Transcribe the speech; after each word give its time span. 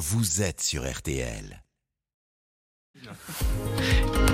vous 0.00 0.40
êtes 0.40 0.62
sur 0.62 0.90
RTL. 0.90 1.62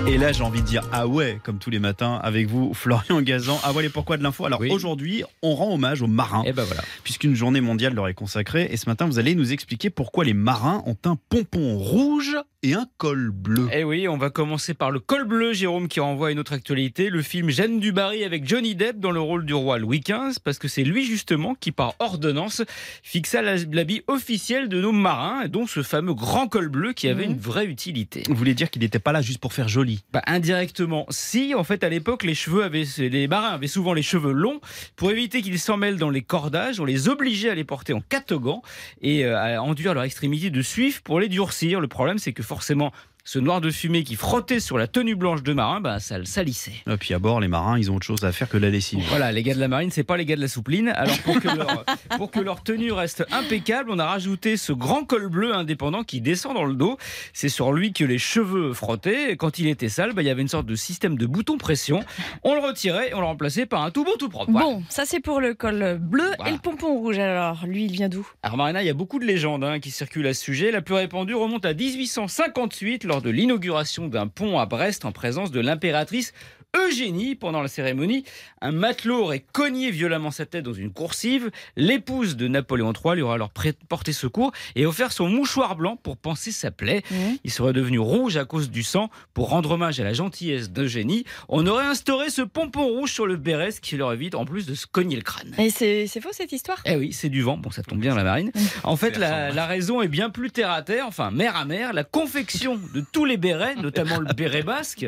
Et 0.07 0.17
là, 0.17 0.31
j'ai 0.31 0.43
envie 0.43 0.61
de 0.61 0.65
dire 0.65 0.87
ah 0.93 1.05
ouais, 1.07 1.39
comme 1.43 1.59
tous 1.59 1.69
les 1.69 1.79
matins, 1.79 2.15
avec 2.23 2.47
vous, 2.47 2.73
Florian 2.73 3.21
Gazan. 3.21 3.59
Ah 3.63 3.73
ouais, 3.73 3.83
les 3.83 3.89
pourquoi 3.89 4.15
de 4.15 4.23
l'info? 4.23 4.45
Alors 4.45 4.61
Oui. 4.61 4.71
aujourd'hui, 4.71 5.23
on 5.41 5.55
rend 5.55 5.73
hommage 5.73 6.01
aux 6.01 6.07
marins, 6.07 6.43
Et 6.45 6.53
ben 6.53 6.63
voilà. 6.63 6.81
puisqu'une 7.03 7.35
journée 7.35 7.59
mondiale 7.59 7.93
leur 7.93 8.07
est 8.07 8.13
consacrée. 8.13 8.69
Et 8.71 8.77
ce 8.77 8.87
matin, 8.89 9.05
vous 9.07 9.19
allez 9.19 9.35
nous 9.35 9.51
expliquer 9.51 9.89
pourquoi 9.89 10.23
les 10.23 10.33
marins 10.33 10.81
ont 10.85 10.97
un 11.03 11.17
pompon 11.29 11.77
rouge 11.77 12.37
et 12.63 12.73
un 12.73 12.87
col 12.97 13.29
bleu. 13.31 13.67
Eh 13.71 13.83
oui, 13.83 14.07
on 14.07 14.17
va 14.17 14.29
commencer 14.31 14.73
par 14.73 14.89
le 14.89 14.99
col 14.99 15.25
bleu, 15.25 15.53
Jérôme, 15.53 15.87
qui 15.87 15.99
renvoie 15.99 16.29
à 16.29 16.31
une 16.31 16.39
autre 16.39 16.53
actualité, 16.53 17.09
le 17.09 17.21
film 17.21 17.49
Jeanne 17.51 17.79
du 17.79 17.91
Barry 17.91 18.23
avec 18.23 18.47
Johnny 18.47 18.73
Depp 18.73 18.99
dans 18.99 19.11
le 19.11 19.19
rôle 19.19 19.45
du 19.45 19.53
roi 19.53 19.77
Louis 19.77 19.99
XV, 19.99 20.39
parce 20.43 20.57
que 20.57 20.67
c'est 20.67 20.83
lui 20.83 21.05
justement 21.05 21.53
qui, 21.53 21.71
par 21.71 21.93
ordonnance, 21.99 22.63
fixa 23.03 23.41
l'habit 23.43 24.01
officiel 24.07 24.69
de 24.69 24.81
nos 24.81 24.91
marins, 24.91 25.47
dont 25.47 25.67
ce 25.67 25.83
fameux 25.83 26.15
grand 26.15 26.47
col 26.47 26.69
bleu 26.69 26.93
qui 26.93 27.07
avait 27.07 27.25
Mhm. 27.27 27.31
une 27.33 27.39
vraie 27.39 27.65
utilité. 27.65 28.23
Vous 28.27 28.35
voulez 28.35 28.55
dire 28.55 28.71
qu'il 28.71 28.81
n'était 28.81 28.99
pas 28.99 29.11
là 29.11 29.21
juste 29.21 29.39
pour 29.39 29.53
faire 29.53 29.67
joli? 29.69 30.03
Bah, 30.11 30.23
indirectement, 30.25 31.05
si 31.09 31.53
en 31.53 31.63
fait 31.63 31.83
à 31.83 31.89
l'époque 31.89 32.23
les 32.23 32.33
cheveux 32.35 32.63
avaient, 32.63 32.85
les 32.97 33.27
marins 33.27 33.49
avaient 33.49 33.67
souvent 33.67 33.93
les 33.93 34.01
cheveux 34.01 34.31
longs 34.33 34.59
pour 34.95 35.11
éviter 35.11 35.41
qu'ils 35.43 35.59
s'en 35.59 35.77
mêlent 35.77 35.97
dans 35.97 36.09
les 36.09 36.23
cordages, 36.23 36.79
on 36.79 36.85
les 36.85 37.07
obligeait 37.07 37.49
à 37.51 37.55
les 37.55 37.63
porter 37.63 37.93
en 37.93 38.01
catogan 38.01 38.61
et 39.01 39.25
euh, 39.25 39.37
à 39.37 39.61
enduire 39.61 39.93
leur 39.93 40.03
extrémité 40.03 40.49
de 40.49 40.61
suif 40.63 41.01
pour 41.01 41.19
les 41.19 41.29
durcir. 41.29 41.79
Le 41.81 41.87
problème 41.87 42.17
c'est 42.17 42.33
que 42.33 42.43
forcément 42.47 42.91
ce 43.27 43.39
noir 43.39 43.59
de 43.59 43.69
fumée 43.71 44.05
qui 44.05 44.15
frottait 44.15 44.61
sur 44.61 44.77
la 44.77 44.87
tenue 44.87 45.13
blanche 45.15 45.43
de 45.43 45.51
marin, 45.51 45.81
bah, 45.81 45.99
ça 45.99 46.17
le 46.17 46.23
salissait. 46.23 46.71
Et 46.89 46.95
puis 46.95 47.13
à 47.13 47.19
bord, 47.19 47.41
les 47.41 47.49
marins, 47.49 47.77
ils 47.77 47.91
ont 47.91 47.95
autre 47.97 48.05
chose 48.05 48.23
à 48.23 48.31
faire 48.31 48.47
que 48.47 48.55
de 48.55 48.61
la 48.61 48.69
lessive. 48.69 49.03
Voilà, 49.09 49.33
les 49.33 49.43
gars 49.43 49.53
de 49.53 49.59
la 49.59 49.67
marine, 49.67 49.91
c'est 49.91 50.05
pas 50.05 50.15
les 50.15 50.23
gars 50.23 50.37
de 50.37 50.41
la 50.41 50.47
soupline. 50.47 50.87
Alors 50.87 51.17
pour 51.25 51.37
que, 51.41 51.49
leur, 51.49 51.83
pour 52.17 52.31
que 52.31 52.39
leur 52.39 52.63
tenue 52.63 52.93
reste 52.93 53.25
impeccable, 53.33 53.91
on 53.91 53.99
a 53.99 54.05
rajouté 54.05 54.55
ce 54.55 54.71
grand 54.71 55.03
col 55.03 55.27
bleu 55.27 55.53
indépendant 55.53 56.05
qui 56.05 56.21
descend 56.21 56.53
dans 56.53 56.63
le 56.63 56.73
dos. 56.75 56.97
C'est 57.33 57.49
sur 57.49 57.73
lui 57.73 57.91
que 57.91 58.05
les 58.05 58.17
cheveux 58.17 58.71
frottaient. 58.71 59.33
Et 59.33 59.35
quand 59.35 59.59
il 59.59 59.67
était 59.67 59.89
sale, 59.89 60.13
bah, 60.13 60.21
il 60.21 60.25
y 60.27 60.29
avait 60.29 60.41
une 60.41 60.47
sorte 60.47 60.65
de 60.65 60.75
système 60.75 61.17
de 61.17 61.25
bouton 61.25 61.57
pression. 61.57 62.05
On 62.43 62.55
le 62.55 62.61
retirait 62.61 63.09
et 63.09 63.13
on 63.13 63.19
le 63.19 63.25
remplaçait 63.25 63.65
par 63.65 63.83
un 63.83 63.91
tout 63.91 64.05
bon 64.05 64.13
tout 64.17 64.29
propre. 64.29 64.51
Voilà. 64.51 64.67
Bon, 64.67 64.83
ça 64.87 65.03
c'est 65.05 65.19
pour 65.19 65.41
le 65.41 65.53
col 65.53 65.97
bleu 65.99 66.31
Voilà. 66.37 66.49
et 66.49 66.53
le 66.53 66.61
pompon 66.61 66.93
rouge. 66.93 67.19
Alors, 67.19 67.65
lui, 67.65 67.83
il 67.83 67.91
vient 67.91 68.07
d'où? 68.07 68.25
Alors 68.41 68.55
Marina, 68.55 68.81
il 68.83 68.85
y 68.85 68.89
a 68.89 68.93
beaucoup 68.93 69.19
de 69.19 69.25
légendes 69.25 69.65
hein, 69.65 69.81
qui 69.81 69.91
circulent 69.91 70.27
à 70.27 70.33
ce 70.33 70.41
sujet. 70.41 70.71
La 70.71 70.81
plus 70.81 70.95
répandue 70.95 71.35
remonte 71.35 71.65
à 71.65 71.73
1858 71.73 73.03
lors 73.03 73.16
de 73.21 73.29
l'inauguration 73.29 74.07
d'un 74.07 74.27
pont 74.27 74.59
à 74.59 74.65
Brest 74.65 75.05
en 75.05 75.11
présence 75.11 75.51
de 75.51 75.59
l'impératrice 75.59 76.33
Eugénie. 76.75 77.35
Pendant 77.35 77.61
la 77.61 77.67
cérémonie, 77.67 78.23
un 78.61 78.71
matelot 78.71 79.23
aurait 79.23 79.45
cogné 79.51 79.91
violemment 79.91 80.31
sa 80.31 80.45
tête 80.45 80.63
dans 80.63 80.73
une 80.73 80.91
coursive. 80.91 81.51
L'épouse 81.75 82.35
de 82.35 82.47
Napoléon 82.47 82.93
III 82.93 83.15
lui 83.15 83.21
aurait 83.21 83.35
alors 83.35 83.51
porté 83.87 84.13
secours 84.13 84.51
et 84.75 84.85
offert 84.85 85.11
son 85.11 85.27
mouchoir 85.27 85.75
blanc 85.75 85.95
pour 85.95 86.17
panser 86.17 86.51
sa 86.51 86.71
plaie. 86.71 87.03
Il 87.43 87.51
serait 87.51 87.73
devenu 87.73 87.99
rouge 87.99 88.37
à 88.37 88.45
cause 88.45 88.69
du 88.71 88.83
sang. 88.83 89.09
Pour 89.33 89.49
rendre 89.49 89.71
hommage 89.71 89.99
à 89.99 90.03
la 90.03 90.13
gentillesse 90.13 90.71
d'Eugénie, 90.71 91.25
on 91.49 91.67
aurait 91.67 91.85
instauré 91.85 92.29
ce 92.29 92.41
pompon 92.41 92.85
rouge 92.85 93.11
sur 93.11 93.27
le 93.27 93.35
béret, 93.37 93.71
ce 93.71 93.81
qui 93.81 93.97
leur 93.97 94.13
évite 94.13 94.35
en 94.35 94.45
plus 94.45 94.65
de 94.65 94.75
se 94.75 94.87
cogner 94.87 95.15
le 95.15 95.21
crâne. 95.21 95.53
Et 95.57 95.69
c'est 95.69 96.07
c'est 96.07 96.21
faux 96.21 96.31
cette 96.31 96.51
histoire? 96.51 96.81
Eh 96.85 96.95
oui, 96.95 97.13
c'est 97.13 97.29
du 97.29 97.41
vent. 97.41 97.57
Bon, 97.57 97.71
ça 97.71 97.83
tombe 97.83 97.99
bien 97.99 98.15
la 98.15 98.23
marine. 98.23 98.51
En 98.83 98.95
fait, 98.95 99.17
la, 99.17 99.51
la 99.51 99.65
raison 99.65 100.01
est 100.01 100.07
bien 100.07 100.29
plus 100.29 100.51
terre 100.51 100.71
à 100.71 100.81
terre, 100.81 101.05
enfin 101.07 101.31
mer 101.31 101.55
à 101.55 101.65
mer. 101.65 101.93
La 101.93 102.03
confection 102.03 102.79
de 102.93 103.03
tous 103.11 103.25
les 103.25 103.37
bérets, 103.37 103.75
notamment 103.75 104.19
le 104.19 104.33
béret 104.33 104.63
basque, 104.63 105.05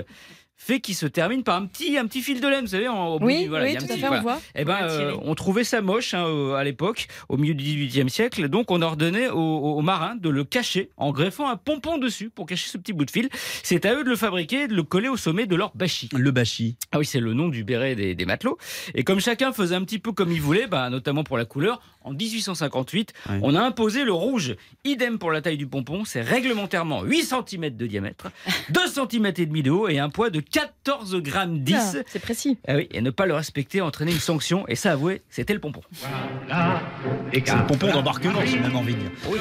fait 0.62 0.82
qu'il 0.82 0.94
se 0.94 1.06
termine 1.08 1.42
par 1.44 1.56
un 1.56 1.66
petit, 1.66 1.98
un 1.98 2.06
petit 2.06 2.22
fil 2.22 2.42
de 2.42 2.48
laine, 2.48 2.62
vous 2.66 2.72
savez, 2.72 2.88
en, 2.90 3.08
au 3.14 3.20
bout 3.20 3.26
Oui, 3.28 3.44
du- 3.44 3.48
voilà, 3.50 3.66
il 3.66 3.70
oui, 3.70 3.74
y 3.74 3.78
a 3.78 3.80
un 3.80 3.86
tout 3.88 3.92
à 3.92 3.96
petit- 3.96 4.02
fait, 4.02 4.08
voilà. 4.08 4.20
on 4.20 4.24
voit. 4.24 4.42
Eh 4.56 4.66
ben, 4.66 4.78
On 4.82 4.84
euh, 4.90 5.14
on 5.24 5.34
trouvait 5.36 5.64
ça 5.64 5.82
moche 5.82 6.14
hein, 6.14 6.54
à 6.56 6.64
l'époque, 6.66 7.08
au 7.30 7.38
milieu 7.38 7.54
du 7.54 7.64
XVIIIe 7.64 8.10
siècle. 8.10 8.50
Donc, 8.50 8.70
on 8.70 8.82
ordonnait 8.82 9.30
aux, 9.30 9.38
aux 9.40 9.82
marins 9.82 10.16
de 10.16 10.30
le 10.30 10.44
cacher 10.44 10.90
en 10.98 11.12
greffant 11.12 11.50
un 11.50 11.56
pompon 11.56 11.98
dessus 11.98 12.30
pour 12.30 12.46
cacher 12.46 12.70
ce 12.70 12.78
petit 12.78 12.92
bout 12.94 13.06
de 13.06 13.12
fil. 13.12 13.30
C'est 13.64 13.86
à 13.86 13.96
eux 13.96 14.04
de 14.04 14.10
le 14.10 14.16
fabriquer 14.18 14.64
et 14.64 14.68
de 14.68 14.76
le 14.76 14.84
coller 14.84 15.08
au 15.08 15.18
sommet 15.18 15.46
de 15.48 15.56
leur 15.56 15.72
bâchi. 15.76 16.10
Le 16.14 16.32
bachi. 16.32 16.76
Ah 16.92 17.00
oui, 17.00 17.06
c'est 17.06 17.22
le 17.22 17.34
nom 17.34 17.48
du 17.48 17.64
béret 17.64 17.96
des, 17.96 18.14
des 18.14 18.26
matelots. 18.26 18.58
Et 18.96 19.04
comme 19.06 19.22
chacun 19.22 19.54
faisait 19.54 19.76
un 19.76 19.84
petit 19.86 20.00
peu 20.00 20.12
comme 20.12 20.32
il 20.32 20.42
voulait, 20.42 20.68
bah, 20.68 20.90
notamment 20.90 21.24
pour 21.24 21.38
la 21.38 21.46
couleur, 21.46 21.82
en 22.04 22.14
1858, 22.14 23.14
Ouais. 23.30 23.40
on 23.44 23.56
a 23.56 23.62
imposé 23.62 24.04
le 24.04 24.12
rouge. 24.14 24.56
Idem 24.86 25.20
pour 25.20 25.32
la 25.32 25.42
taille 25.42 25.58
du 25.58 25.68
pompon, 25.68 26.04
c'est 26.06 26.22
réglementairement 26.22 27.04
8 27.04 27.24
cm 27.24 27.70
de 27.76 27.88
diamètre, 27.88 28.28
2 28.72 28.80
cm 28.88 29.26
et 29.38 29.46
demi 29.46 29.64
de 29.64 29.72
haut 29.72 29.88
et 29.88 30.00
un 30.00 30.10
poids 30.10 30.30
de 30.30 30.40
14 30.52 31.16
grammes 31.18 31.60
10. 31.60 31.76
Ah, 31.76 32.02
c'est 32.08 32.20
précis. 32.20 32.58
Ah 32.68 32.76
oui, 32.76 32.88
et 32.92 33.02
ne 33.02 33.10
pas 33.10 33.26
le 33.26 33.34
respecter 33.34 33.82
entraînait 33.82 34.12
une 34.12 34.20
sanction. 34.20 34.68
Et 34.68 34.76
ça, 34.76 34.92
avouez, 34.94 35.22
c'était 35.30 35.54
le 35.54 35.60
pompon. 35.60 35.82
C'est 35.92 37.56
le 37.56 37.68
pompon 37.68 37.92
d'embarquement, 37.92 38.40
j'ai 38.46 38.60
même 38.60 38.76
envie 38.76 38.96
de 38.96 39.00
dire. 39.00 39.12
Oui. 39.30 39.40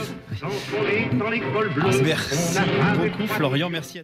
Merci 2.05 2.59
beaucoup, 2.99 3.27
Florian. 3.27 3.71
Merci 3.71 4.01
à 4.01 4.03